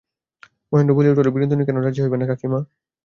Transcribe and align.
মহেন্দ্র 0.71 0.95
বলিয়া 0.95 1.13
উঠিল, 1.13 1.27
বিনোদিনী 1.35 1.63
কেন 1.67 1.77
রাজী 1.79 1.99
হইবে 2.01 2.17
না, 2.17 2.25
কাকীমা। 2.29 2.59